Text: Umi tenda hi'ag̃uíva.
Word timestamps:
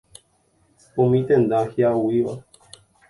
Umi 1.03 1.19
tenda 1.27 1.59
hi'ag̃uíva. 1.73 2.33